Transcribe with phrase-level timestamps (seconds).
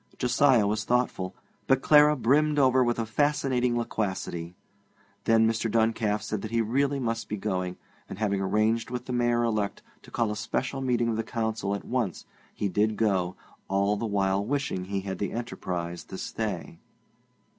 [0.17, 1.35] Josiah was thoughtful,
[1.67, 4.55] but Clara brimmed over with a fascinating loquacity.
[5.25, 5.69] Then Mr.
[5.69, 7.77] Duncalf said that he must really be going,
[8.09, 11.75] and, having arranged with the Mayor elect to call a special meeting of the Council
[11.75, 13.35] at once, he did go,
[13.67, 16.79] all the while wishing he had the enterprise to stay.